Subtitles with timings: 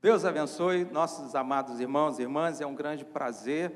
[0.00, 2.60] Deus abençoe nossos amados irmãos e irmãs.
[2.60, 3.72] É um grande prazer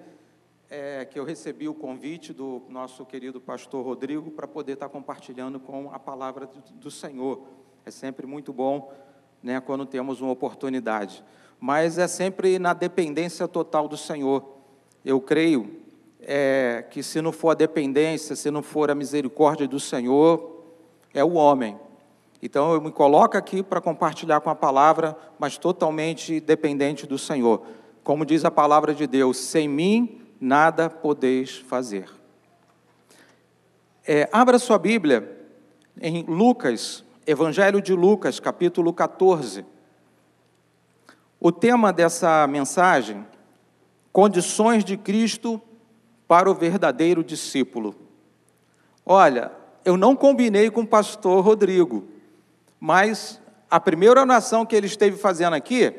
[0.70, 5.58] é, que eu recebi o convite do nosso querido pastor Rodrigo para poder estar compartilhando
[5.58, 7.42] com a palavra do, Senhor.
[7.84, 8.92] É sempre muito bom
[9.42, 11.24] né, quando temos uma oportunidade.
[11.58, 14.58] Mas é sempre na dependência total do Senhor.
[15.04, 15.82] Eu creio
[16.20, 20.62] é, que se não for a dependência, se não for a misericórdia do Senhor,
[21.12, 21.76] é o homem.
[22.42, 27.62] Então eu me coloco aqui para compartilhar com a palavra, mas totalmente dependente do Senhor.
[28.02, 32.10] Como diz a palavra de Deus, sem mim nada podeis fazer.
[34.04, 35.40] É, abra sua Bíblia
[36.00, 39.64] em Lucas, Evangelho de Lucas, capítulo 14.
[41.38, 43.24] O tema dessa mensagem,
[44.12, 45.62] condições de Cristo
[46.26, 47.94] para o verdadeiro discípulo.
[49.06, 49.52] Olha,
[49.84, 52.11] eu não combinei com o pastor Rodrigo,
[52.84, 55.94] mas a primeira oração que ele esteve fazendo aqui,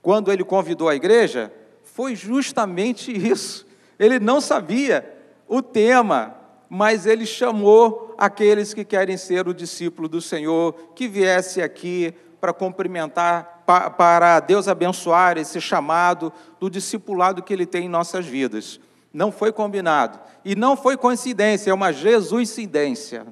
[0.00, 1.52] quando ele convidou a igreja,
[1.82, 3.66] foi justamente isso.
[3.98, 5.06] Ele não sabia
[5.46, 6.36] o tema,
[6.70, 12.54] mas ele chamou aqueles que querem ser o discípulo do Senhor, que viesse aqui para
[12.54, 18.80] cumprimentar, para Deus abençoar esse chamado do discipulado que ele tem em nossas vidas.
[19.12, 20.18] Não foi combinado.
[20.46, 23.26] E não foi coincidência, é uma Jesuscidência.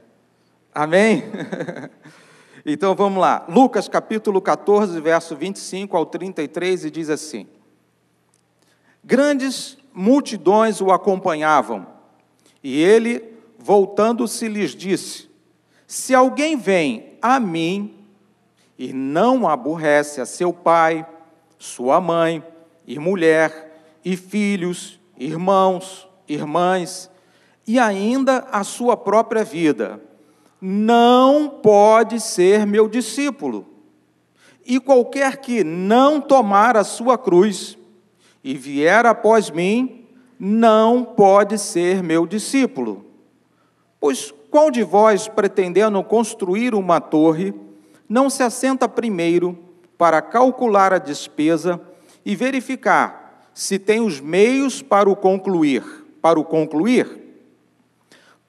[0.75, 1.25] Amém?
[2.64, 3.44] Então vamos lá.
[3.48, 7.46] Lucas capítulo 14, verso 25 ao 33, e diz assim:
[9.02, 11.86] Grandes multidões o acompanhavam,
[12.62, 15.28] e ele, voltando-se, lhes disse:
[15.86, 18.06] Se alguém vem a mim
[18.78, 21.04] e não aborrece a seu pai,
[21.58, 22.44] sua mãe,
[22.86, 23.72] e mulher,
[24.04, 27.10] e filhos, irmãos, irmãs,
[27.66, 30.00] e ainda a sua própria vida,
[30.64, 33.66] não pode ser meu discípulo.
[34.64, 37.77] E qualquer que não tomar a sua cruz
[38.44, 40.06] e vier após mim,
[40.38, 43.04] não pode ser meu discípulo.
[43.98, 47.53] Pois qual de vós, pretendendo construir uma torre,
[48.08, 49.58] não se assenta primeiro
[49.98, 51.81] para calcular a despesa
[52.25, 55.82] e verificar se tem os meios para o concluir,
[56.20, 57.22] para o concluir?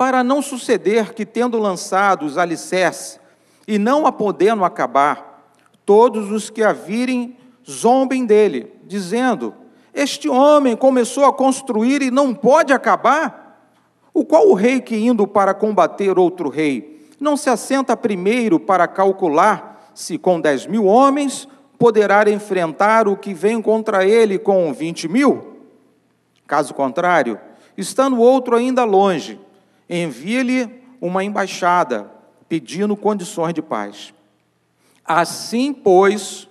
[0.03, 3.21] Para não suceder que, tendo lançado os alicerces
[3.65, 5.49] e não a podendo acabar,
[5.85, 9.55] todos os que a virem zombem dele, dizendo:
[9.93, 13.71] Este homem começou a construir e não pode acabar?
[14.13, 18.89] O qual o rei que indo para combater outro rei não se assenta primeiro para
[18.89, 21.47] calcular se com dez mil homens
[21.79, 25.61] poderá enfrentar o que vem contra ele com vinte mil?
[26.45, 27.39] Caso contrário,
[27.77, 29.39] estando outro ainda longe,
[29.89, 32.09] envia-lhe uma embaixada
[32.47, 34.13] pedindo condições de paz.
[35.05, 36.47] Assim, pois,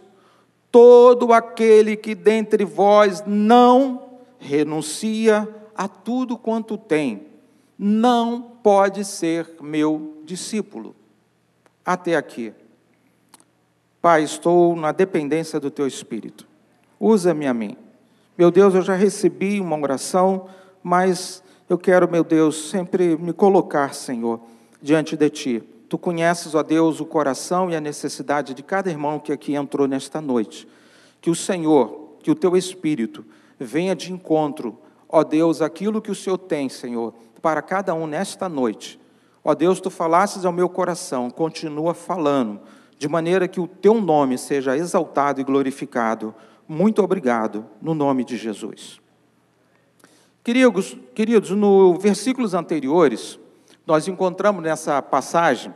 [0.70, 7.26] todo aquele que dentre vós não renuncia a tudo quanto tem,
[7.78, 10.94] não pode ser meu discípulo.
[11.84, 12.52] Até aqui.
[14.00, 16.46] Pai, estou na dependência do teu espírito.
[16.98, 17.76] Usa-me a mim.
[18.36, 20.48] Meu Deus, eu já recebi uma oração,
[20.82, 21.41] mas
[21.72, 24.40] eu quero, meu Deus, sempre me colocar, Senhor,
[24.82, 25.62] diante de Ti.
[25.88, 29.88] Tu conheces, ó Deus, o coração e a necessidade de cada irmão que aqui entrou
[29.88, 30.68] nesta noite.
[31.18, 33.24] Que o Senhor, que o Teu Espírito
[33.58, 34.78] venha de encontro,
[35.08, 39.00] ó Deus, aquilo que o Senhor tem, Senhor, para cada um nesta noite.
[39.42, 42.60] Ó Deus, Tu falasses ao meu coração, continua falando,
[42.98, 46.34] de maneira que o Teu nome seja exaltado e glorificado.
[46.68, 49.01] Muito obrigado, no nome de Jesus.
[50.44, 53.38] Queridos, queridos, no versículos anteriores,
[53.86, 55.72] nós encontramos nessa passagem,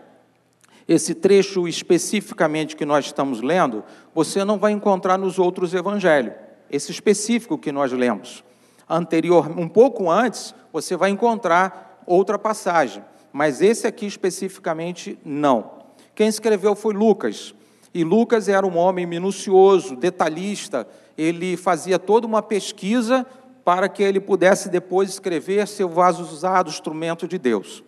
[0.88, 6.34] esse trecho especificamente que nós estamos lendo, você não vai encontrar nos outros evangelhos,
[6.69, 8.43] esse específico que nós lemos.
[8.91, 15.71] Anterior, um pouco antes, você vai encontrar outra passagem, mas esse aqui especificamente não.
[16.12, 17.55] Quem escreveu foi Lucas,
[17.94, 23.25] e Lucas era um homem minucioso, detalhista, ele fazia toda uma pesquisa
[23.67, 27.83] para que ele pudesse depois escrever seu vaso usado, instrumento de Deus.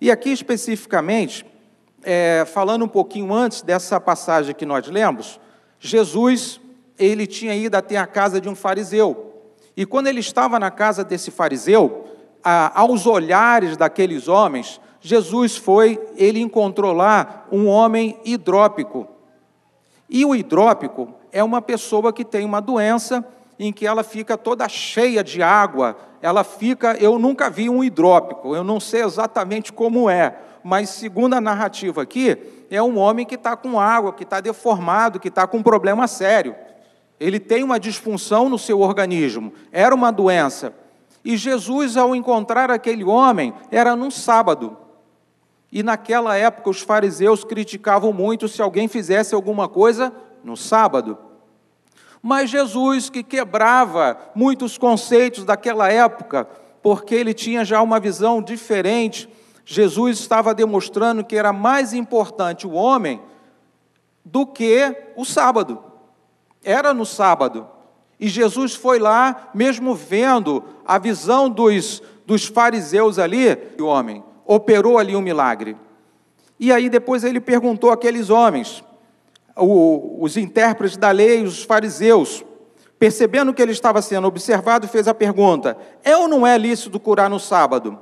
[0.00, 1.46] E aqui especificamente,
[2.02, 5.38] é, falando um pouquinho antes dessa passagem que nós lemos,
[5.78, 6.60] Jesus,
[6.98, 9.32] ele tinha ido até a casa de um fariseu.
[9.76, 12.04] E quando ele estava na casa desse fariseu,
[12.42, 19.06] a, aos olhares daqueles homens, Jesus foi, ele encontrou lá um homem hidrópico.
[20.10, 23.24] E o hidrópico é uma pessoa que tem uma doença
[23.58, 28.54] em que ela fica toda cheia de água, ela fica, eu nunca vi um hidrópico,
[28.54, 32.38] eu não sei exatamente como é, mas segundo a narrativa aqui,
[32.70, 36.06] é um homem que está com água, que está deformado, que está com um problema
[36.06, 36.54] sério.
[37.18, 40.72] Ele tem uma disfunção no seu organismo, era uma doença.
[41.24, 44.76] E Jesus, ao encontrar aquele homem, era num sábado.
[45.70, 50.12] E naquela época os fariseus criticavam muito se alguém fizesse alguma coisa
[50.44, 51.16] no sábado.
[52.22, 56.48] Mas Jesus, que quebrava muitos conceitos daquela época,
[56.80, 59.28] porque ele tinha já uma visão diferente,
[59.64, 63.20] Jesus estava demonstrando que era mais importante o homem
[64.24, 65.82] do que o sábado.
[66.62, 67.66] Era no sábado.
[68.18, 74.96] E Jesus foi lá, mesmo vendo a visão dos, dos fariseus ali, o homem operou
[74.96, 75.76] ali um milagre.
[76.58, 78.84] E aí depois ele perguntou àqueles homens,
[79.56, 82.44] os intérpretes da lei, os fariseus,
[82.98, 87.28] percebendo que ele estava sendo observado, fez a pergunta: é ou não é lícito curar
[87.28, 87.98] no sábado?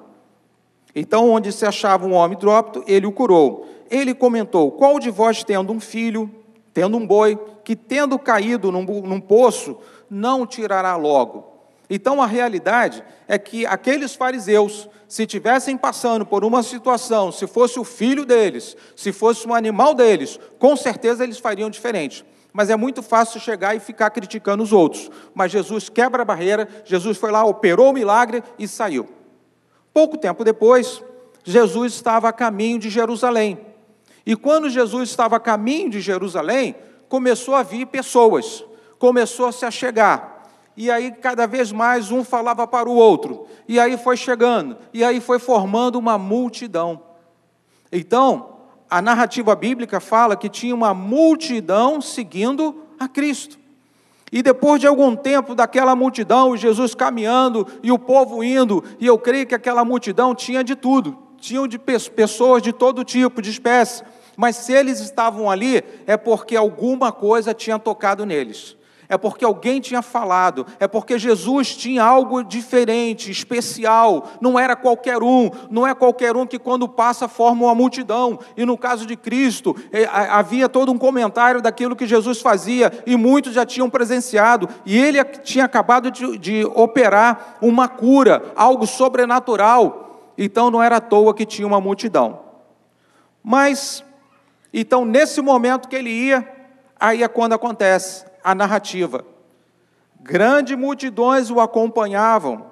[0.94, 3.66] Então, onde se achava um homem drópito, ele o curou.
[3.90, 6.30] Ele comentou: Qual de vós, tendo um filho,
[6.72, 9.76] tendo um boi, que tendo caído num, num poço,
[10.08, 11.49] não tirará logo?
[11.92, 17.80] Então, a realidade é que aqueles fariseus, se tivessem passando por uma situação, se fosse
[17.80, 22.24] o filho deles, se fosse um animal deles, com certeza eles fariam diferente.
[22.52, 25.10] Mas é muito fácil chegar e ficar criticando os outros.
[25.34, 29.08] Mas Jesus quebra a barreira, Jesus foi lá, operou o milagre e saiu.
[29.92, 31.02] Pouco tempo depois,
[31.42, 33.58] Jesus estava a caminho de Jerusalém.
[34.24, 36.76] E quando Jesus estava a caminho de Jerusalém,
[37.08, 38.64] começou a vir pessoas,
[38.96, 40.29] começou a se achegar
[40.80, 45.04] e aí cada vez mais um falava para o outro, e aí foi chegando, e
[45.04, 47.02] aí foi formando uma multidão.
[47.92, 48.56] Então,
[48.88, 53.58] a narrativa bíblica fala que tinha uma multidão seguindo a Cristo.
[54.32, 59.18] E depois de algum tempo daquela multidão, Jesus caminhando e o povo indo, e eu
[59.18, 64.02] creio que aquela multidão tinha de tudo, tinham de pessoas de todo tipo, de espécie,
[64.34, 68.79] mas se eles estavam ali, é porque alguma coisa tinha tocado neles
[69.10, 75.20] é porque alguém tinha falado, é porque Jesus tinha algo diferente, especial, não era qualquer
[75.20, 79.16] um, não é qualquer um que quando passa forma uma multidão, e no caso de
[79.16, 84.68] Cristo, é, havia todo um comentário daquilo que Jesus fazia, e muitos já tinham presenciado,
[84.86, 91.00] e ele tinha acabado de, de operar uma cura, algo sobrenatural, então não era à
[91.00, 92.38] toa que tinha uma multidão.
[93.42, 94.04] Mas,
[94.72, 96.48] então nesse momento que ele ia,
[97.00, 99.24] aí é quando acontece a narrativa.
[100.20, 102.70] Grandes multidões o acompanhavam,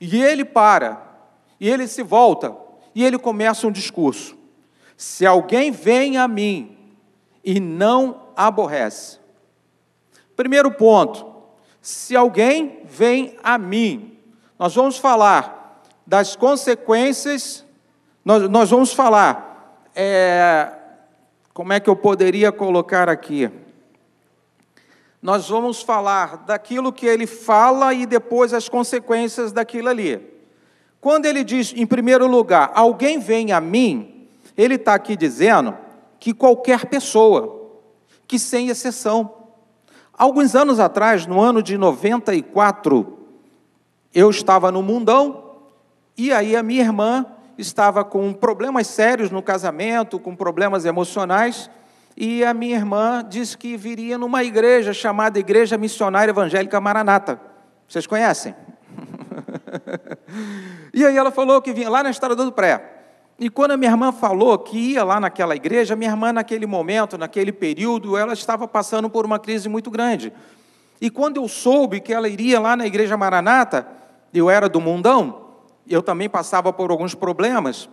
[0.00, 1.00] e ele para,
[1.60, 2.56] e ele se volta,
[2.94, 4.36] e ele começa um discurso:
[4.96, 6.76] Se alguém vem a mim
[7.44, 9.18] e não aborrece.
[10.34, 11.26] Primeiro ponto,
[11.80, 14.18] se alguém vem a mim,
[14.58, 17.64] nós vamos falar das consequências,
[18.24, 20.72] nós, nós vamos falar, é,
[21.52, 23.50] como é que eu poderia colocar aqui?
[25.22, 30.20] Nós vamos falar daquilo que ele fala e depois as consequências daquilo ali.
[31.00, 34.26] Quando ele diz, em primeiro lugar, alguém vem a mim,
[34.56, 35.78] ele está aqui dizendo
[36.18, 37.70] que qualquer pessoa,
[38.26, 39.32] que sem exceção.
[40.12, 43.18] Alguns anos atrás, no ano de 94,
[44.12, 45.52] eu estava no mundão
[46.18, 47.24] e aí a minha irmã
[47.56, 51.70] estava com problemas sérios no casamento, com problemas emocionais
[52.16, 57.40] e a minha irmã disse que viria numa igreja chamada Igreja Missionária Evangélica Maranata.
[57.88, 58.54] Vocês conhecem?
[60.92, 63.00] e aí ela falou que vinha lá na Estrada do Pré.
[63.38, 67.18] E quando a minha irmã falou que ia lá naquela igreja, minha irmã, naquele momento,
[67.18, 70.32] naquele período, ela estava passando por uma crise muito grande.
[71.00, 73.86] E quando eu soube que ela iria lá na igreja Maranata,
[74.32, 75.48] eu era do mundão,
[75.88, 77.88] eu também passava por alguns problemas,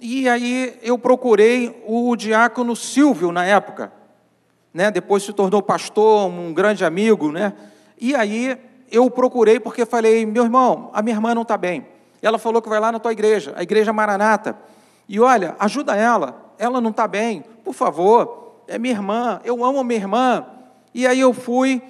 [0.00, 3.92] e aí eu procurei o diácono Silvio na época,
[4.72, 4.90] né?
[4.90, 7.54] Depois se tornou pastor, um grande amigo, né?
[7.98, 8.58] E aí
[8.90, 11.86] eu procurei porque falei, meu irmão, a minha irmã não está bem.
[12.20, 14.56] Ela falou que vai lá na tua igreja, a igreja Maranata.
[15.08, 16.52] E olha, ajuda ela.
[16.58, 18.62] Ela não está bem, por favor.
[18.68, 19.40] É minha irmã.
[19.44, 20.46] Eu amo minha irmã.
[20.92, 21.82] E aí eu fui,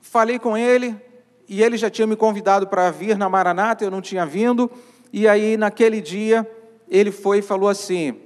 [0.00, 0.96] falei com ele
[1.48, 3.84] e ele já tinha me convidado para vir na Maranata.
[3.84, 4.70] Eu não tinha vindo.
[5.12, 6.48] E aí naquele dia
[6.88, 8.20] ele foi e falou assim: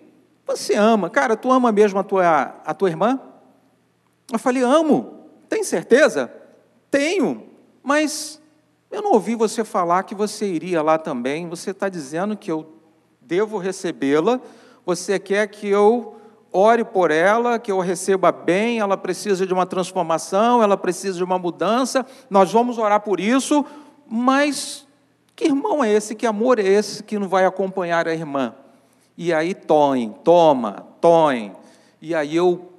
[0.47, 3.21] Você ama, cara, tu ama mesmo a tua, a tua irmã?
[4.33, 6.33] Eu falei: Amo, tem certeza?
[6.91, 7.45] Tenho,
[7.83, 8.41] mas
[8.91, 11.49] eu não ouvi você falar que você iria lá também.
[11.49, 12.75] Você está dizendo que eu
[13.21, 14.41] devo recebê-la,
[14.85, 16.17] você quer que eu
[16.53, 21.23] ore por ela, que eu receba bem, ela precisa de uma transformação, ela precisa de
[21.23, 23.65] uma mudança, nós vamos orar por isso,
[24.09, 24.85] mas
[25.41, 26.15] que irmão é esse?
[26.15, 28.55] Que amor é esse que não vai acompanhar a irmã?
[29.17, 31.57] E aí, toem, toma, toem.
[31.99, 32.71] E aí eu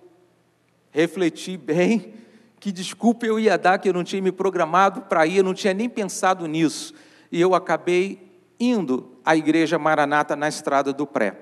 [0.91, 2.13] refleti bem
[2.59, 5.55] que desculpa eu ia dar, que eu não tinha me programado para ir, eu não
[5.55, 6.93] tinha nem pensado nisso.
[7.31, 11.35] E eu acabei indo à igreja Maranata na estrada do Pré.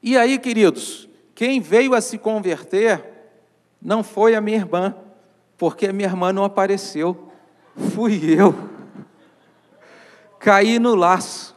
[0.00, 3.02] E aí, queridos, quem veio a se converter
[3.82, 4.94] não foi a minha irmã,
[5.58, 7.32] porque a minha irmã não apareceu,
[7.76, 8.73] fui eu.
[10.44, 11.56] Caí no laço.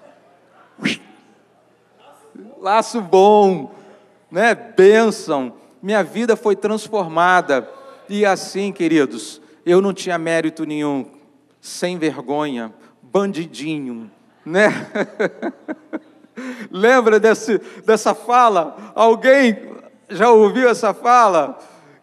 [2.57, 3.75] Laço bom,
[4.31, 4.55] né?
[4.55, 5.55] Bênção.
[5.83, 7.69] Minha vida foi transformada.
[8.07, 11.05] E assim, queridos, eu não tinha mérito nenhum,
[11.59, 14.09] sem vergonha, bandidinho,
[14.45, 14.69] né?
[16.71, 18.93] Lembra desse, dessa fala?
[18.95, 19.69] Alguém
[20.07, 21.59] já ouviu essa fala?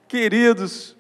[0.06, 0.94] Queridos,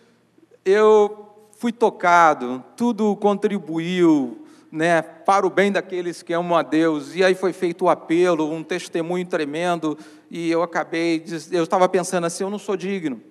[0.64, 4.43] eu fui tocado, tudo contribuiu
[4.74, 7.14] né, para o bem daqueles que amam a Deus.
[7.14, 9.96] E aí foi feito o apelo, um testemunho tremendo,
[10.28, 13.22] e eu acabei, eu estava pensando assim, eu não sou digno.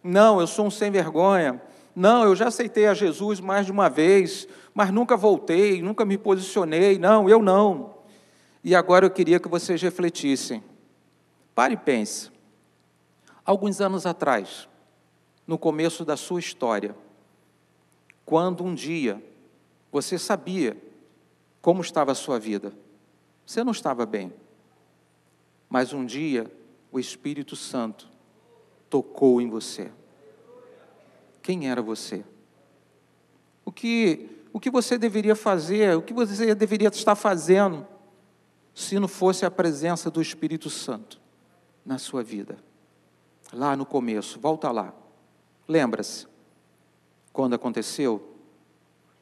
[0.00, 1.60] Não, eu sou um sem vergonha.
[1.92, 6.16] Não, eu já aceitei a Jesus mais de uma vez, mas nunca voltei, nunca me
[6.16, 7.00] posicionei.
[7.00, 7.96] Não, eu não.
[8.62, 10.62] E agora eu queria que vocês refletissem.
[11.52, 12.30] Pare e pense.
[13.44, 14.68] Alguns anos atrás,
[15.48, 16.94] no começo da sua história,
[18.24, 19.20] quando um dia
[19.96, 20.76] você sabia
[21.62, 22.70] como estava a sua vida,
[23.46, 24.30] você não estava bem,
[25.70, 26.52] mas um dia
[26.92, 28.06] o Espírito Santo
[28.90, 29.90] tocou em você.
[31.40, 32.22] Quem era você?
[33.64, 35.96] O que, o que você deveria fazer?
[35.96, 37.86] O que você deveria estar fazendo
[38.74, 41.18] se não fosse a presença do Espírito Santo
[41.86, 42.58] na sua vida?
[43.50, 44.94] Lá no começo, volta lá.
[45.66, 46.26] Lembra-se
[47.32, 48.35] quando aconteceu?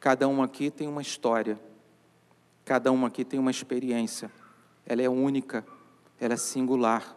[0.05, 1.59] Cada um aqui tem uma história,
[2.63, 4.31] cada um aqui tem uma experiência.
[4.85, 5.67] Ela é única,
[6.21, 7.17] ela é singular.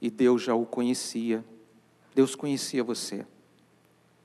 [0.00, 1.44] E Deus já o conhecia.
[2.14, 3.26] Deus conhecia você.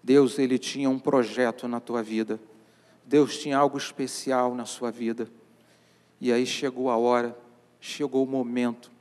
[0.04, 2.40] Deus ele tinha um projeto na tua vida.
[3.04, 5.28] Deus tinha algo especial na sua vida.
[6.22, 7.36] E aí chegou a hora,
[7.80, 8.92] chegou o momento,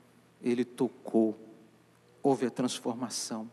[0.42, 1.38] ele tocou.
[2.22, 3.50] Houve a transformação.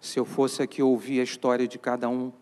[0.00, 2.32] Se eu fosse aqui ouvir a história de cada um,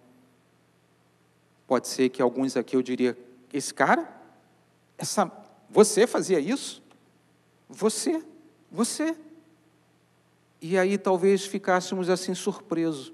[1.71, 3.17] pode ser que alguns aqui eu diria:
[3.53, 4.13] esse cara,
[4.99, 5.31] essa,
[5.69, 6.83] você fazia isso?
[7.69, 8.27] Você,
[8.69, 9.17] você.
[10.61, 13.13] E aí talvez ficássemos assim surpresos.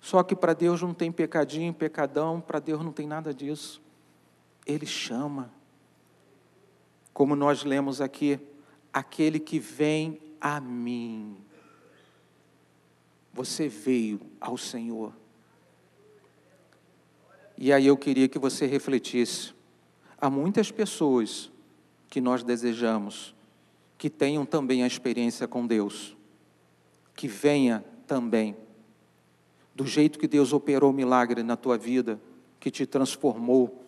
[0.00, 3.82] Só que para Deus não tem pecadinho, pecadão, para Deus não tem nada disso.
[4.64, 5.52] Ele chama.
[7.12, 8.40] Como nós lemos aqui,
[8.90, 11.36] aquele que vem a mim.
[13.30, 15.12] Você veio ao Senhor.
[17.64, 19.54] E aí eu queria que você refletisse.
[20.20, 21.48] Há muitas pessoas
[22.10, 23.36] que nós desejamos
[23.96, 26.16] que tenham também a experiência com Deus,
[27.14, 28.56] que venha também
[29.76, 32.20] do jeito que Deus operou o milagre na tua vida,
[32.58, 33.84] que te transformou,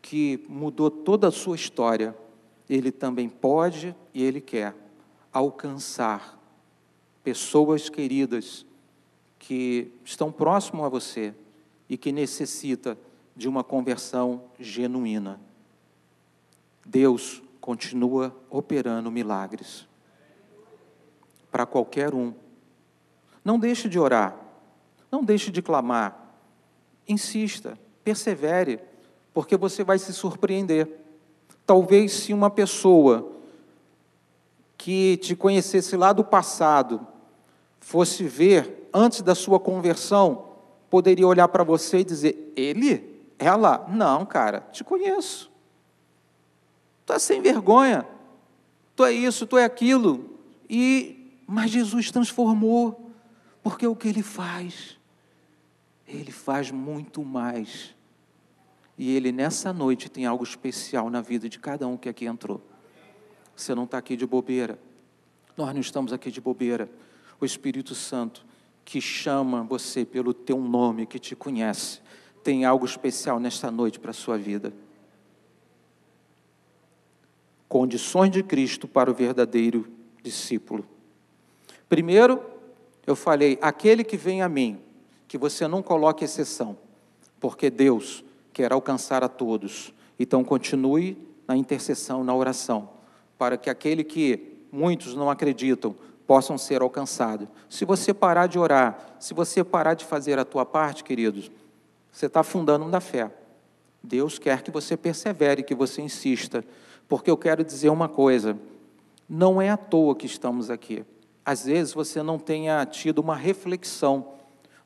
[0.00, 2.16] que mudou toda a sua história,
[2.70, 4.72] Ele também pode e Ele quer
[5.32, 6.40] alcançar
[7.24, 8.64] pessoas queridas
[9.36, 11.34] que estão próximo a você
[11.88, 12.96] e que necessita
[13.36, 15.38] de uma conversão genuína.
[16.84, 19.86] Deus continua operando milagres
[21.50, 22.32] para qualquer um.
[23.44, 24.36] Não deixe de orar.
[25.10, 26.34] Não deixe de clamar.
[27.08, 28.80] Insista, persevere,
[29.32, 30.88] porque você vai se surpreender.
[31.64, 33.32] Talvez se uma pessoa
[34.76, 37.06] que te conhecesse lá do passado
[37.80, 40.46] fosse ver antes da sua conversão,
[40.90, 43.15] poderia olhar para você e dizer: Ele?
[43.38, 43.86] Ela?
[43.88, 45.50] Não, cara, te conheço.
[47.04, 48.06] Tu é sem vergonha.
[48.94, 50.38] Tu é isso, tu é aquilo.
[50.68, 51.12] E
[51.48, 53.12] mas Jesus transformou,
[53.62, 54.96] porque o que ele faz
[56.06, 57.94] ele faz muito mais.
[58.96, 62.62] E Ele, nessa noite, tem algo especial na vida de cada um que aqui entrou.
[63.54, 64.78] Você não está aqui de bobeira.
[65.56, 66.88] Nós não estamos aqui de bobeira.
[67.40, 68.46] O Espírito Santo,
[68.84, 72.00] que chama você pelo teu nome, que te conhece,
[72.46, 74.72] tem algo especial nesta noite para a sua vida.
[77.68, 79.88] Condições de Cristo para o verdadeiro
[80.22, 80.86] discípulo.
[81.88, 82.40] Primeiro,
[83.04, 84.78] eu falei: aquele que vem a mim,
[85.26, 86.78] que você não coloque exceção,
[87.40, 89.92] porque Deus quer alcançar a todos.
[90.16, 92.88] Então continue na intercessão, na oração,
[93.36, 95.96] para que aquele que muitos não acreditam
[96.28, 97.48] possam ser alcançados.
[97.68, 101.50] Se você parar de orar, se você parar de fazer a tua parte, queridos,
[102.16, 103.30] você está afundando na fé.
[104.02, 106.64] Deus quer que você persevere, que você insista,
[107.06, 108.58] porque eu quero dizer uma coisa:
[109.28, 111.04] Não é à toa que estamos aqui.
[111.44, 114.32] Às vezes você não tenha tido uma reflexão,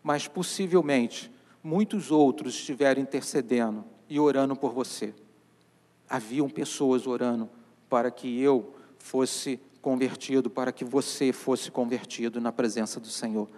[0.03, 1.31] mas possivelmente
[1.63, 5.15] muitos outros estiveram intercedendo e orando por você.
[6.09, 7.49] Haviam pessoas orando
[7.89, 13.49] para que eu fosse convertido, para que você fosse convertido na presença do Senhor.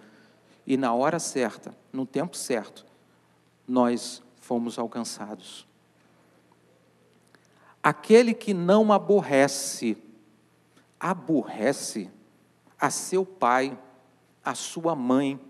[0.67, 2.92] E na hora certa, no tempo certo,
[3.67, 5.67] nós fomos alcançados.
[7.83, 9.97] Aquele que não aborrece,
[10.99, 12.11] aborrece
[12.79, 13.79] a seu pai,
[14.45, 15.41] a sua mãe,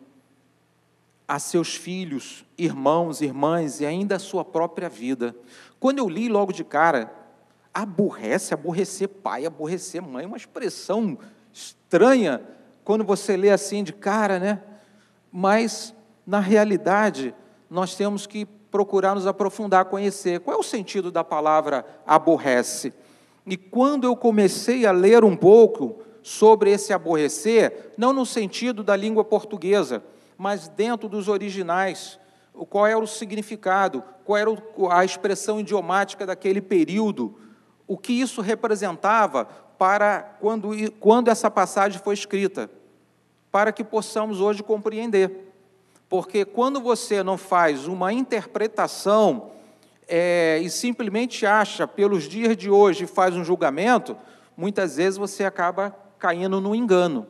[1.26, 5.34] a seus filhos, irmãos, irmãs e ainda a sua própria vida.
[5.80, 7.12] Quando eu li logo de cara,
[7.72, 11.18] aborrece, aborrecer pai, aborrecer mãe, uma expressão
[11.52, 12.42] estranha
[12.84, 14.62] quando você lê assim de cara, né?
[15.30, 15.94] Mas,
[16.26, 17.34] na realidade,
[17.72, 20.40] nós temos que procurar nos aprofundar, conhecer.
[20.40, 22.92] Qual é o sentido da palavra aborrece?
[23.46, 28.94] E quando eu comecei a ler um pouco sobre esse aborrecer, não no sentido da
[28.94, 30.04] língua portuguesa,
[30.36, 32.20] mas dentro dos originais,
[32.68, 34.50] qual era o significado, qual era
[34.90, 37.38] a expressão idiomática daquele período,
[37.86, 39.46] o que isso representava
[39.78, 42.70] para quando, quando essa passagem foi escrita,
[43.50, 45.51] para que possamos hoje compreender.
[46.12, 49.52] Porque quando você não faz uma interpretação
[50.06, 54.14] é, e simplesmente acha pelos dias de hoje faz um julgamento,
[54.54, 57.26] muitas vezes você acaba caindo no engano.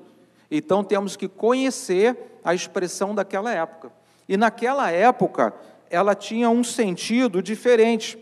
[0.51, 3.93] Então temos que conhecer a expressão daquela época.
[4.29, 5.55] E naquela época,
[5.89, 8.19] ela tinha um sentido diferente.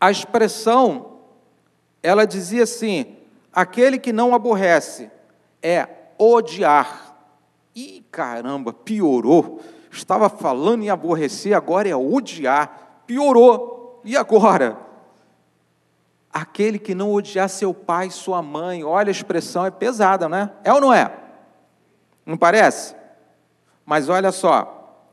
[0.00, 1.20] A expressão,
[2.02, 3.14] ela dizia assim:
[3.52, 5.08] aquele que não aborrece
[5.62, 5.86] é
[6.18, 7.05] odiar.
[7.76, 9.60] E caramba, piorou.
[9.92, 13.02] Estava falando em aborrecer, agora é odiar.
[13.06, 14.00] Piorou.
[14.02, 14.78] E agora?
[16.32, 20.52] Aquele que não odiar seu pai, sua mãe, olha a expressão, é pesada, não é?
[20.64, 21.12] É ou não é?
[22.24, 22.96] Não parece?
[23.84, 25.04] Mas olha só,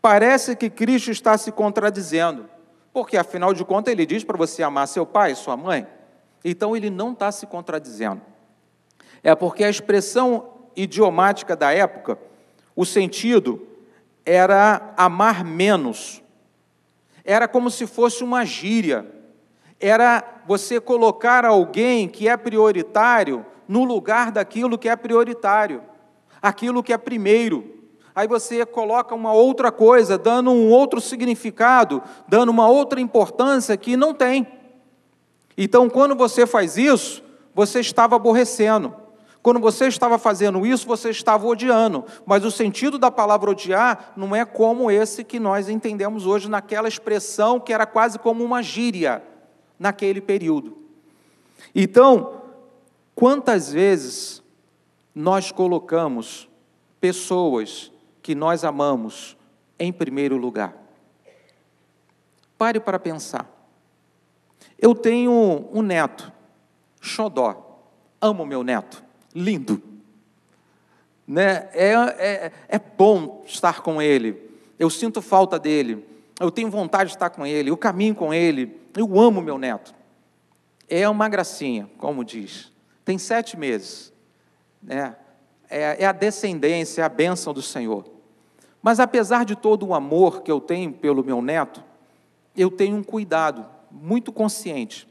[0.00, 2.48] parece que Cristo está se contradizendo,
[2.92, 5.86] porque afinal de contas ele diz para você amar seu pai e sua mãe,
[6.44, 8.22] então ele não está se contradizendo.
[9.22, 12.18] É porque a expressão idiomática da época,
[12.74, 13.66] o sentido
[14.24, 16.22] era amar menos,
[17.24, 19.06] era como se fosse uma gíria,
[19.80, 25.82] era você colocar alguém que é prioritário no lugar daquilo que é prioritário,
[26.42, 27.74] aquilo que é primeiro
[28.14, 33.96] aí você coloca uma outra coisa, dando um outro significado, dando uma outra importância que
[33.96, 34.46] não tem.
[35.58, 38.94] Então, quando você faz isso, você estava aborrecendo.
[39.44, 42.02] Quando você estava fazendo isso, você estava odiando.
[42.24, 46.88] Mas o sentido da palavra odiar não é como esse que nós entendemos hoje, naquela
[46.88, 49.22] expressão que era quase como uma gíria
[49.78, 50.78] naquele período.
[51.74, 52.40] Então,
[53.14, 54.42] quantas vezes
[55.14, 56.48] nós colocamos
[56.98, 59.36] pessoas que nós amamos
[59.78, 60.74] em primeiro lugar.
[62.56, 63.46] Pare para pensar.
[64.78, 66.32] Eu tenho um neto,
[66.98, 67.60] Xodó.
[68.22, 69.03] Amo meu neto,
[69.34, 69.82] lindo.
[71.26, 71.68] Né?
[71.72, 74.50] É, é, é bom estar com ele.
[74.78, 76.06] Eu sinto falta dele.
[76.38, 77.70] Eu tenho vontade de estar com ele.
[77.70, 78.80] Eu caminho com ele.
[78.96, 79.94] Eu amo meu neto.
[80.88, 82.70] É uma gracinha, como diz.
[83.04, 84.12] Tem sete meses.
[84.82, 85.16] Né?
[85.68, 88.04] É, é a descendência, é a bênção do Senhor.
[88.82, 91.82] Mas apesar de todo o amor que eu tenho pelo meu neto,
[92.54, 95.08] eu tenho um cuidado muito consciente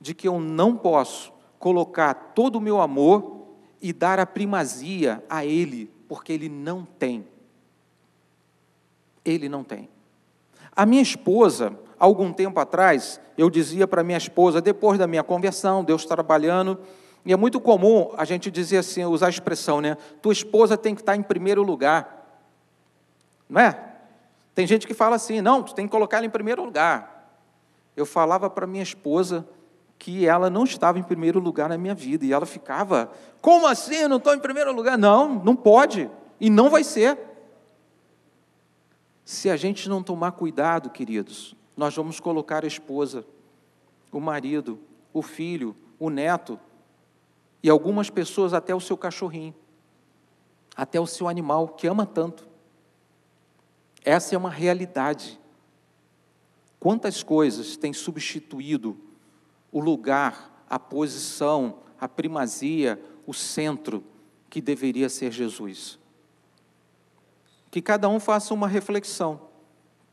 [0.00, 3.37] de que eu não posso colocar todo o meu amor
[3.80, 7.26] e dar a primazia a ele, porque ele não tem.
[9.24, 9.88] Ele não tem.
[10.74, 15.84] A minha esposa, algum tempo atrás, eu dizia para minha esposa, depois da minha conversão,
[15.84, 16.78] Deus trabalhando,
[17.24, 19.96] e é muito comum a gente dizer assim, usar a expressão, né?
[20.22, 22.18] Tua esposa tem que estar em primeiro lugar.
[23.48, 23.88] Não é?
[24.54, 27.32] Tem gente que fala assim: não, tu tem que colocar ela em primeiro lugar.
[27.96, 29.46] Eu falava para minha esposa
[29.98, 32.24] que ela não estava em primeiro lugar na minha vida.
[32.24, 33.96] E ela ficava: como assim?
[33.96, 34.96] Eu não estou em primeiro lugar?
[34.96, 36.08] Não, não pode.
[36.40, 37.18] E não vai ser.
[39.24, 43.26] Se a gente não tomar cuidado, queridos, nós vamos colocar a esposa,
[44.10, 44.78] o marido,
[45.12, 46.58] o filho, o neto
[47.62, 49.54] e algumas pessoas até o seu cachorrinho,
[50.74, 52.48] até o seu animal que ama tanto.
[54.04, 55.38] Essa é uma realidade.
[56.80, 58.96] Quantas coisas têm substituído
[59.78, 64.02] o lugar, a posição, a primazia, o centro
[64.50, 66.00] que deveria ser Jesus?
[67.70, 69.40] Que cada um faça uma reflexão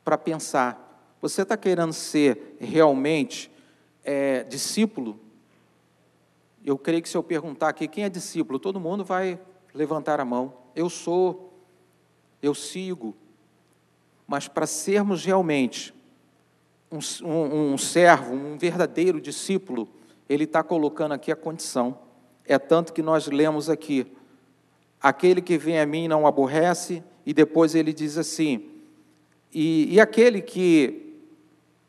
[0.04, 3.52] para pensar: você está querendo ser realmente
[4.04, 5.20] é, discípulo
[6.64, 9.40] Eu creio que se eu perguntar aqui quem é discípulo, todo mundo vai
[9.74, 10.54] levantar a mão.
[10.76, 11.60] Eu sou,
[12.40, 13.16] eu sigo.
[14.28, 15.95] Mas para sermos realmente
[16.92, 19.88] um, um, um servo, um verdadeiro discípulo,
[20.28, 21.98] ele está colocando aqui a condição.
[22.46, 24.08] É tanto que nós lemos aqui:
[25.02, 28.76] aquele que vem a mim não aborrece, e depois ele diz assim:
[29.58, 31.14] e, e aquele que,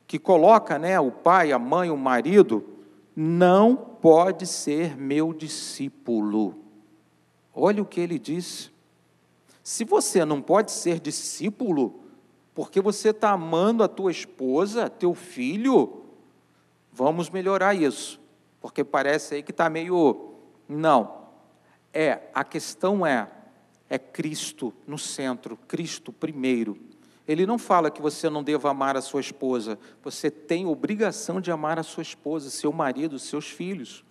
[0.06, 2.64] que coloca né, o pai, a mãe, o marido,
[3.14, 6.54] não pode ser meu discípulo.
[7.52, 8.70] Olha o que ele diz.
[9.64, 12.05] Se você não pode ser discípulo,
[12.56, 16.06] porque você está amando a tua esposa, teu filho,
[16.90, 18.18] vamos melhorar isso,
[18.62, 20.32] porque parece aí que está meio.
[20.66, 21.26] Não.
[21.92, 23.30] É, a questão é,
[23.90, 26.78] é Cristo no centro, Cristo primeiro.
[27.28, 31.50] Ele não fala que você não deva amar a sua esposa, você tem obrigação de
[31.50, 34.02] amar a sua esposa, seu marido, seus filhos.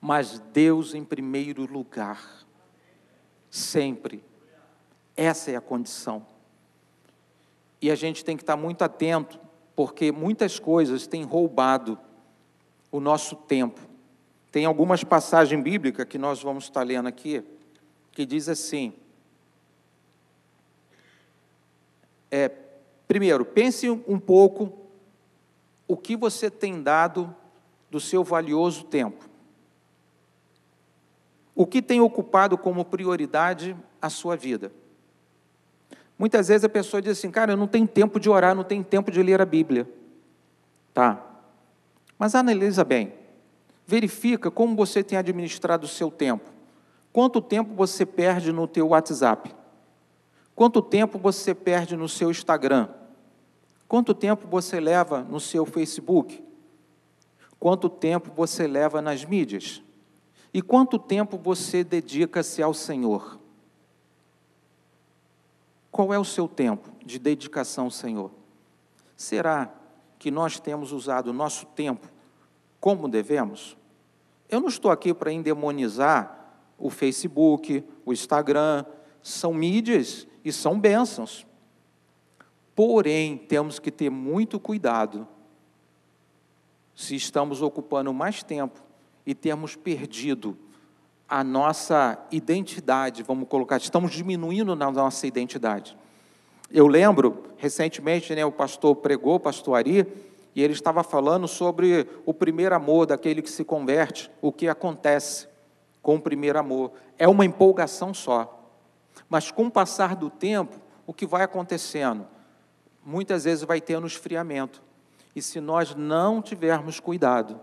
[0.00, 2.46] Mas Deus em primeiro lugar,
[3.50, 4.24] sempre.
[5.14, 6.31] Essa é a condição.
[7.82, 9.40] E a gente tem que estar muito atento,
[9.74, 11.98] porque muitas coisas têm roubado
[12.92, 13.80] o nosso tempo.
[14.52, 17.42] Tem algumas passagens bíblicas que nós vamos estar lendo aqui,
[18.12, 18.92] que diz assim:
[22.30, 22.48] é,
[23.08, 24.72] primeiro, pense um pouco
[25.88, 27.34] o que você tem dado
[27.90, 29.28] do seu valioso tempo.
[31.52, 34.72] O que tem ocupado como prioridade a sua vida?
[36.22, 38.84] Muitas vezes a pessoa diz assim, cara, eu não tenho tempo de orar, não tenho
[38.84, 39.90] tempo de ler a Bíblia.
[40.94, 41.20] Tá.
[42.16, 43.12] Mas analisa bem.
[43.84, 46.48] Verifica como você tem administrado o seu tempo.
[47.12, 49.52] Quanto tempo você perde no teu WhatsApp?
[50.54, 52.86] Quanto tempo você perde no seu Instagram?
[53.88, 56.40] Quanto tempo você leva no seu Facebook?
[57.58, 59.82] Quanto tempo você leva nas mídias?
[60.54, 63.41] E quanto tempo você dedica-se ao Senhor?
[65.92, 68.30] Qual é o seu tempo de dedicação Senhor?
[69.14, 69.70] Será
[70.18, 72.08] que nós temos usado o nosso tempo
[72.80, 73.76] como devemos?
[74.48, 78.86] Eu não estou aqui para endemonizar o Facebook, o Instagram,
[79.22, 81.46] são mídias e são bênçãos.
[82.74, 85.28] Porém, temos que ter muito cuidado
[86.94, 88.82] se estamos ocupando mais tempo
[89.26, 90.56] e termos perdido
[91.32, 95.96] a nossa identidade, vamos colocar, estamos diminuindo na nossa identidade.
[96.70, 100.06] Eu lembro, recentemente, né, o pastor pregou, o pastor Ari,
[100.54, 105.48] e ele estava falando sobre o primeiro amor daquele que se converte, o que acontece
[106.02, 106.92] com o primeiro amor.
[107.18, 108.70] É uma empolgação só.
[109.26, 112.26] Mas com o passar do tempo, o que vai acontecendo?
[113.02, 114.82] Muitas vezes vai tendo esfriamento.
[115.34, 117.58] E se nós não tivermos cuidado,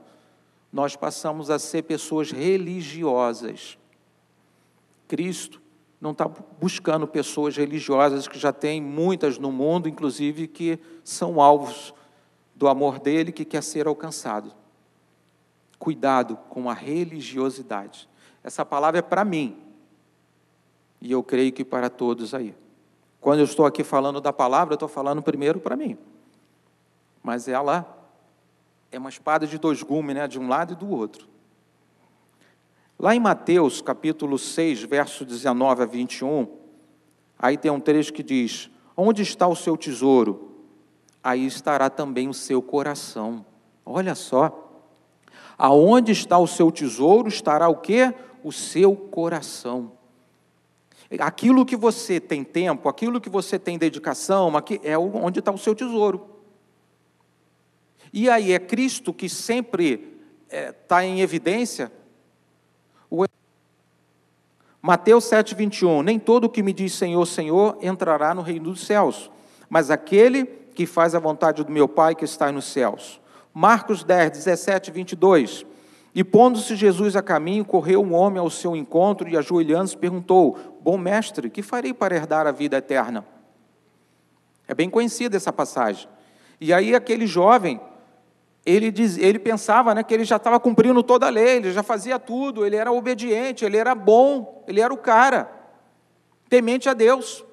[0.71, 3.77] nós passamos a ser pessoas religiosas.
[5.07, 5.61] Cristo
[5.99, 11.93] não está buscando pessoas religiosas que já tem muitas no mundo, inclusive que são alvos
[12.55, 14.53] do amor dele que quer ser alcançado.
[15.77, 18.07] Cuidado com a religiosidade.
[18.43, 19.57] Essa palavra é para mim.
[21.01, 22.55] E eu creio que para todos aí.
[23.19, 25.97] Quando eu estou aqui falando da palavra, eu estou falando primeiro para mim.
[27.23, 27.98] Mas ela
[28.91, 31.27] é uma espada de dois gumes, né, de um lado e do outro.
[32.97, 36.47] Lá em Mateus, capítulo 6, verso 19 a 21,
[37.37, 40.49] aí tem um trecho que diz: Onde está o seu tesouro?
[41.23, 43.45] Aí estará também o seu coração.
[43.85, 44.65] Olha só.
[45.57, 48.13] Aonde está o seu tesouro, estará o quê?
[48.43, 49.91] O seu coração.
[51.19, 54.51] Aquilo que você tem tempo, aquilo que você tem dedicação,
[54.83, 56.38] é onde está o seu tesouro.
[58.11, 61.91] E aí é Cristo que sempre está é, tá em evidência.
[64.81, 66.01] Mateus 7, 21.
[66.01, 69.29] Nem todo que me diz Senhor, Senhor entrará no reino dos céus,
[69.69, 73.19] mas aquele que faz a vontade do meu Pai que está nos céus.
[73.53, 75.65] Marcos 10, 17, 22.
[76.15, 80.97] E pondo-se Jesus a caminho, correu um homem ao seu encontro e, ajoelhando-se, perguntou: Bom
[80.97, 83.25] mestre, que farei para herdar a vida eterna?
[84.67, 86.07] É bem conhecida essa passagem.
[86.59, 87.79] E aí, aquele jovem
[88.69, 91.81] ele, diz, ele pensava né, que ele já estava cumprindo toda a lei, ele já
[91.81, 95.51] fazia tudo, ele era obediente, ele era bom, ele era o cara,
[96.47, 97.43] temente a Deus.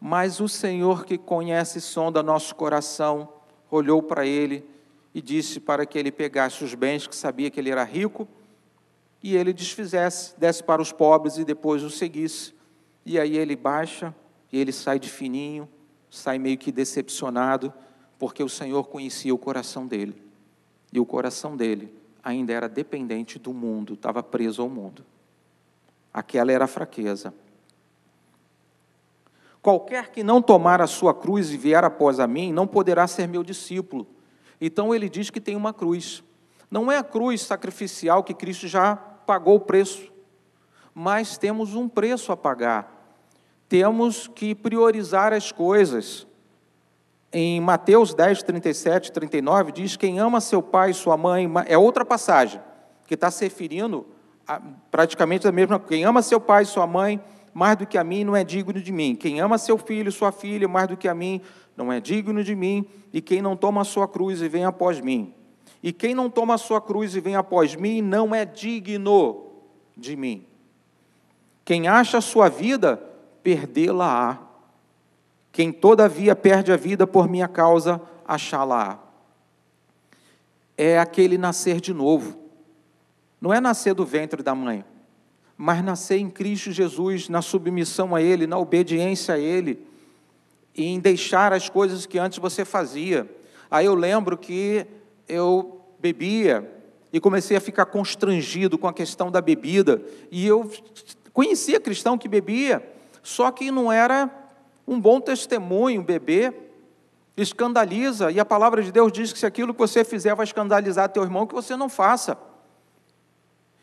[0.00, 3.28] Mas o Senhor que conhece e sonda nosso coração,
[3.70, 4.64] olhou para ele
[5.14, 8.26] e disse para que ele pegasse os bens, que sabia que ele era rico,
[9.22, 12.54] e ele desfizesse, desse para os pobres e depois o seguisse.
[13.04, 14.14] E aí ele baixa,
[14.50, 15.68] e ele sai de fininho,
[16.10, 17.72] sai meio que decepcionado,
[18.22, 20.14] porque o Senhor conhecia o coração dele.
[20.92, 25.04] E o coração dele ainda era dependente do mundo, estava preso ao mundo.
[26.14, 27.34] Aquela era a fraqueza.
[29.60, 33.26] Qualquer que não tomar a sua cruz e vier após a mim, não poderá ser
[33.26, 34.06] meu discípulo.
[34.60, 36.22] Então ele diz que tem uma cruz.
[36.70, 40.12] Não é a cruz sacrificial que Cristo já pagou o preço,
[40.94, 43.18] mas temos um preço a pagar.
[43.68, 46.24] Temos que priorizar as coisas.
[47.32, 52.04] Em Mateus 10, 37, 39, diz: Quem ama seu pai e sua mãe, é outra
[52.04, 52.60] passagem,
[53.06, 54.06] que está se referindo
[54.46, 55.80] a, praticamente a mesma.
[55.80, 57.18] Quem ama seu pai e sua mãe,
[57.54, 59.14] mais do que a mim, não é digno de mim.
[59.14, 61.40] Quem ama seu filho, sua filha, mais do que a mim,
[61.74, 62.86] não é digno de mim.
[63.12, 65.34] E quem não toma a sua cruz e vem após mim.
[65.82, 69.46] E quem não toma a sua cruz e vem após mim, não é digno
[69.96, 70.46] de mim.
[71.64, 73.02] Quem acha a sua vida,
[73.42, 74.51] perdê-la-á.
[75.52, 78.98] Quem todavia perde a vida por minha causa, achá-la-á.
[80.76, 82.36] É aquele nascer de novo.
[83.40, 84.84] Não é nascer do ventre da mãe
[85.64, 89.78] mas nascer em Cristo Jesus, na submissão a Ele, na obediência a Ele,
[90.74, 93.30] e em deixar as coisas que antes você fazia.
[93.70, 94.84] Aí eu lembro que
[95.28, 96.68] eu bebia
[97.12, 100.68] e comecei a ficar constrangido com a questão da bebida, e eu
[101.32, 102.84] conhecia cristão que bebia,
[103.22, 104.28] só que não era
[104.86, 106.70] um bom testemunho beber,
[107.36, 111.08] escandaliza, e a palavra de Deus diz que se aquilo que você fizer vai escandalizar
[111.08, 112.36] teu irmão, que você não faça.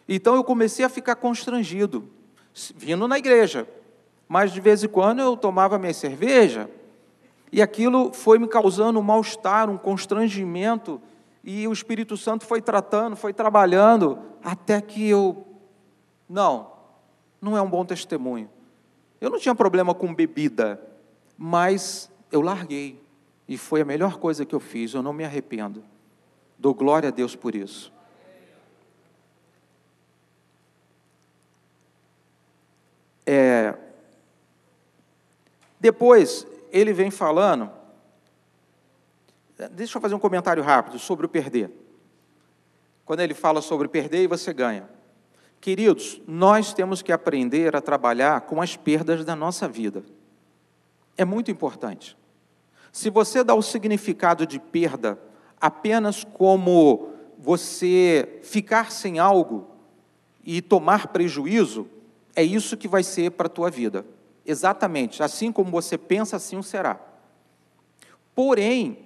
[0.07, 2.09] Então eu comecei a ficar constrangido,
[2.75, 3.67] vindo na igreja,
[4.27, 6.69] mas de vez em quando eu tomava minha cerveja,
[7.51, 11.01] e aquilo foi me causando um mal-estar, um constrangimento,
[11.43, 15.47] e o Espírito Santo foi tratando, foi trabalhando, até que eu.
[16.27, 16.71] Não,
[17.41, 18.49] não é um bom testemunho.
[19.19, 20.79] Eu não tinha problema com bebida,
[21.41, 23.01] mas eu larguei,
[23.47, 25.81] e foi a melhor coisa que eu fiz, eu não me arrependo.
[26.57, 27.93] Dou glória a Deus por isso.
[33.25, 33.73] É,
[35.79, 37.71] depois, ele vem falando.
[39.71, 41.71] Deixa eu fazer um comentário rápido sobre o perder.
[43.05, 44.89] Quando ele fala sobre perder e você ganha.
[45.61, 50.03] Queridos, nós temos que aprender a trabalhar com as perdas da nossa vida.
[51.19, 52.17] É muito importante.
[52.93, 55.19] Se você dá o significado de perda
[55.59, 59.67] apenas como você ficar sem algo
[60.45, 61.89] e tomar prejuízo,
[62.33, 64.05] é isso que vai ser para a tua vida.
[64.45, 66.97] Exatamente, assim como você pensa, assim será.
[68.33, 68.99] Porém,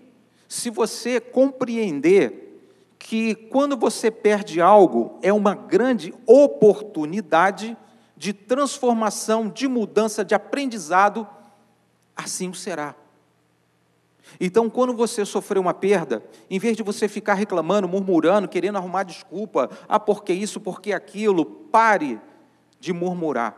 [0.48, 2.64] se você compreender
[3.00, 7.76] que quando você perde algo, é uma grande oportunidade
[8.16, 11.28] de transformação, de mudança, de aprendizado,
[12.16, 12.96] assim o será.
[14.40, 19.04] Então, quando você sofreu uma perda, em vez de você ficar reclamando, murmurando, querendo arrumar
[19.04, 22.20] desculpa, ah, porque isso, porque aquilo, pare
[22.80, 23.58] de murmurar.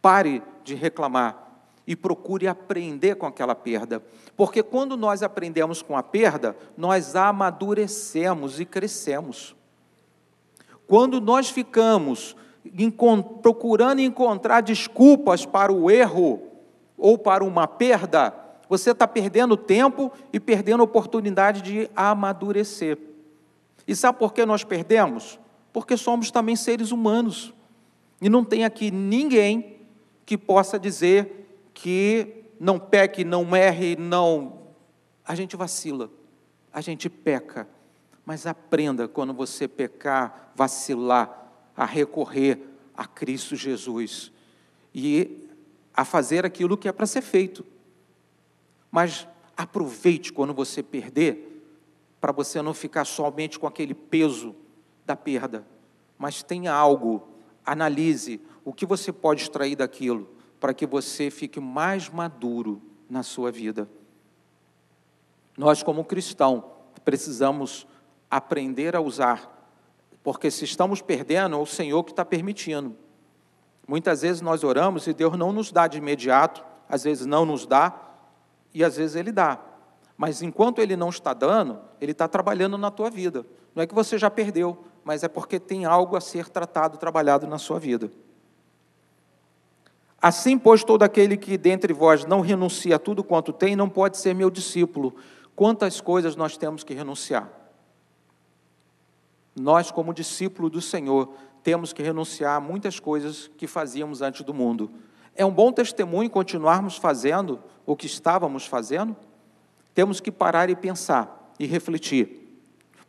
[0.00, 1.48] Pare de reclamar
[1.86, 4.02] e procure aprender com aquela perda.
[4.36, 9.54] Porque quando nós aprendemos com a perda, nós amadurecemos e crescemos.
[10.86, 12.36] Quando nós ficamos
[13.42, 16.49] procurando encontrar desculpas para o erro
[17.00, 18.34] ou para uma perda,
[18.68, 22.98] você está perdendo tempo e perdendo oportunidade de amadurecer.
[23.88, 25.40] E sabe por que nós perdemos?
[25.72, 27.52] Porque somos também seres humanos.
[28.20, 29.78] E não tem aqui ninguém
[30.24, 34.60] que possa dizer que não peque, não erre, não.
[35.26, 36.10] A gente vacila,
[36.72, 37.66] a gente peca,
[38.24, 42.60] mas aprenda quando você pecar, vacilar, a recorrer
[42.94, 44.30] a Cristo Jesus
[44.94, 45.48] e
[45.94, 47.64] a fazer aquilo que é para ser feito.
[48.90, 49.26] Mas
[49.56, 51.64] aproveite quando você perder,
[52.20, 54.54] para você não ficar somente com aquele peso
[55.06, 55.66] da perda,
[56.18, 57.26] mas tenha algo
[57.64, 63.50] analise o que você pode extrair daquilo para que você fique mais maduro na sua
[63.50, 63.88] vida.
[65.56, 66.72] Nós, como cristão,
[67.04, 67.86] precisamos
[68.30, 69.56] aprender a usar,
[70.22, 72.94] porque se estamos perdendo, é o Senhor que está permitindo.
[73.90, 77.66] Muitas vezes nós oramos e Deus não nos dá de imediato, às vezes não nos
[77.66, 77.92] dá,
[78.72, 79.58] e às vezes Ele dá.
[80.16, 83.44] Mas enquanto Ele não está dando, Ele está trabalhando na tua vida.
[83.74, 87.48] Não é que você já perdeu, mas é porque tem algo a ser tratado, trabalhado
[87.48, 88.12] na sua vida.
[90.22, 94.18] Assim, pois, todo aquele que dentre vós não renuncia a tudo quanto tem, não pode
[94.18, 95.16] ser meu discípulo.
[95.56, 97.50] Quantas coisas nós temos que renunciar?
[99.60, 104.54] Nós, como discípulo do Senhor, temos que renunciar a muitas coisas que fazíamos antes do
[104.54, 104.90] mundo.
[105.34, 109.16] É um bom testemunho continuarmos fazendo o que estávamos fazendo?
[109.94, 112.48] Temos que parar e pensar e refletir.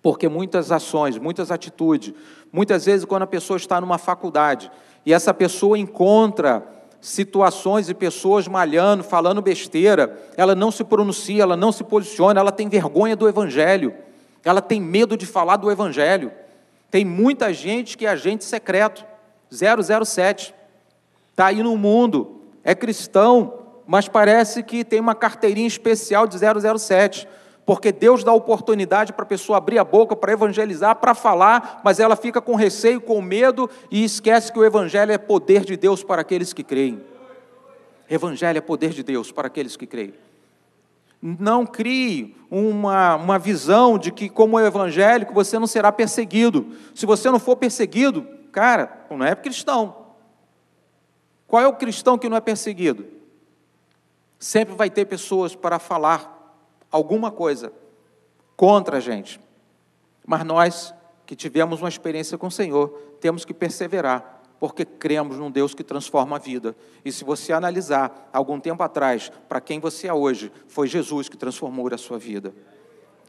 [0.02, 2.14] Porque muitas ações, muitas atitudes,
[2.52, 4.72] muitas vezes quando a pessoa está numa faculdade
[5.06, 6.68] e essa pessoa encontra
[7.00, 12.52] situações e pessoas malhando, falando besteira, ela não se pronuncia, ela não se posiciona, ela
[12.52, 13.94] tem vergonha do evangelho,
[14.44, 16.32] ela tem medo de falar do evangelho.
[16.92, 19.06] Tem muita gente que é agente secreto,
[19.50, 20.54] 007,
[21.32, 27.28] está aí no mundo, é cristão, mas parece que tem uma carteirinha especial de 007
[27.66, 32.00] porque Deus dá oportunidade para a pessoa abrir a boca para evangelizar, para falar, mas
[32.00, 36.04] ela fica com receio, com medo e esquece que o Evangelho é poder de Deus
[36.04, 37.02] para aqueles que creem.
[38.10, 40.14] Evangelho é poder de Deus para aqueles que creem.
[41.22, 46.76] Não crie uma, uma visão de que, como evangélico, você não será perseguido.
[46.96, 50.08] Se você não for perseguido, cara, não é cristão.
[51.48, 53.06] Qual é o cristão que não é perseguido?
[54.40, 56.58] Sempre vai ter pessoas para falar
[56.90, 57.72] alguma coisa
[58.56, 59.40] contra a gente.
[60.26, 60.94] Mas nós
[61.26, 62.90] que tivemos uma experiência com o Senhor,
[63.22, 66.76] temos que perseverar, porque cremos num Deus que transforma a vida.
[67.04, 71.36] E se você analisar algum tempo atrás, para quem você é hoje, foi Jesus que
[71.36, 72.54] transformou a sua vida.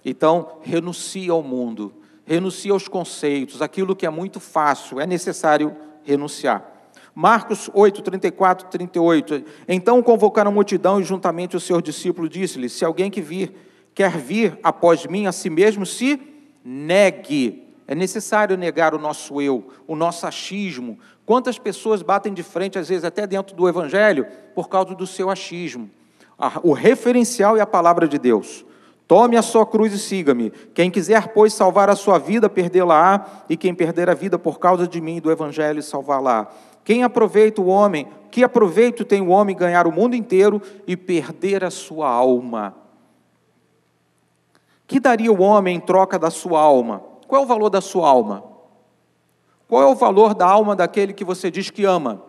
[0.04, 1.90] Então, renuncie ao mundo,
[2.26, 6.70] renuncie aos conceitos, aquilo que é muito fácil, é necessário renunciar.
[7.14, 9.42] Marcos 8, 34, 38.
[9.66, 13.54] Então convocaram a multidão e juntamente o seu discípulo disse-lhe: Se alguém que vir,
[13.94, 16.20] quer vir após mim, a si mesmo se
[16.62, 17.72] negue.
[17.86, 20.98] É necessário negar o nosso eu, o nosso achismo.
[21.24, 25.30] Quantas pessoas batem de frente, às vezes até dentro do Evangelho, por causa do seu
[25.30, 25.88] achismo?
[26.62, 28.64] O referencial é a palavra de Deus.
[29.06, 30.50] Tome a sua cruz e siga-me.
[30.74, 34.88] Quem quiser, pois, salvar a sua vida, perdê-la-á, e quem perder a vida por causa
[34.88, 36.48] de mim e do Evangelho, salvá-la.
[36.82, 41.62] Quem aproveita o homem, que aproveito tem o homem ganhar o mundo inteiro e perder
[41.62, 42.74] a sua alma?
[44.87, 47.02] Que daria o homem em troca da sua alma?
[47.28, 48.51] Qual é o valor da sua alma?
[49.72, 52.22] Qual é o valor da alma daquele que você diz que ama?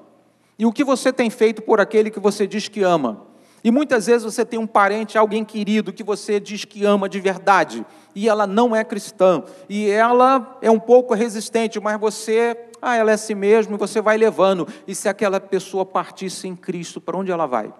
[0.57, 3.27] E o que você tem feito por aquele que você diz que ama?
[3.61, 7.19] E muitas vezes você tem um parente, alguém querido, que você diz que ama de
[7.19, 12.95] verdade, e ela não é cristã, e ela é um pouco resistente, mas você ah,
[12.95, 14.65] ela é assim mesmo, e você vai levando.
[14.87, 17.73] E se aquela pessoa partisse em Cristo, para onde ela vai?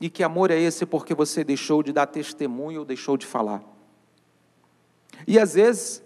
[0.00, 3.62] E que amor é esse porque você deixou de dar testemunho ou deixou de falar?
[5.28, 6.02] E às vezes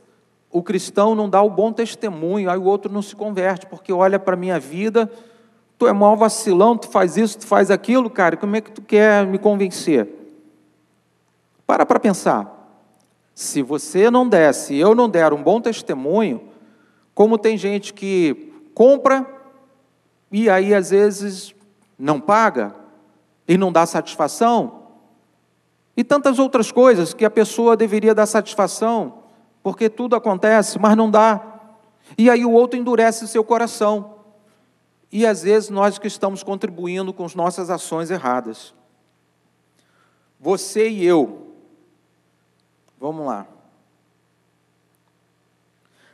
[0.54, 4.20] o cristão não dá o bom testemunho, aí o outro não se converte, porque olha
[4.20, 5.10] para a minha vida,
[5.76, 8.80] tu é mal vacilão, tu faz isso, tu faz aquilo, cara, como é que tu
[8.80, 10.08] quer me convencer?
[11.66, 12.48] Para para pensar.
[13.34, 16.40] Se você não der, se eu não der um bom testemunho,
[17.16, 19.26] como tem gente que compra
[20.30, 21.52] e aí às vezes
[21.98, 22.72] não paga
[23.48, 24.84] e não dá satisfação.
[25.96, 29.23] E tantas outras coisas que a pessoa deveria dar satisfação,
[29.64, 31.40] porque tudo acontece, mas não dá.
[32.18, 34.16] E aí o outro endurece seu coração.
[35.10, 38.74] E às vezes nós que estamos contribuindo com as nossas ações erradas.
[40.38, 41.54] Você e eu,
[43.00, 43.46] vamos lá.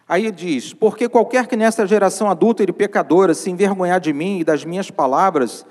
[0.08, 4.44] Aí diz: Porque qualquer que nesta geração adulta e pecadora se envergonhar de mim e
[4.44, 5.66] das minhas palavras,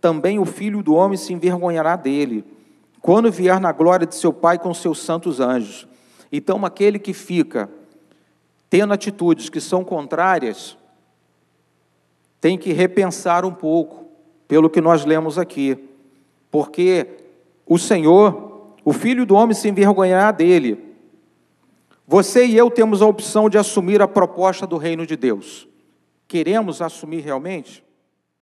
[0.00, 2.42] também o filho do homem se envergonhará dele,
[3.02, 5.86] quando vier na glória de seu Pai com seus santos anjos.
[6.30, 7.70] Então, aquele que fica
[8.70, 10.76] tendo atitudes que são contrárias,
[12.40, 14.06] tem que repensar um pouco,
[14.46, 15.78] pelo que nós lemos aqui,
[16.50, 17.06] porque
[17.66, 20.88] o Senhor, o filho do homem, se envergonhará dele
[22.10, 25.68] você e eu temos a opção de assumir a proposta do reino de Deus.
[26.26, 27.84] Queremos assumir realmente?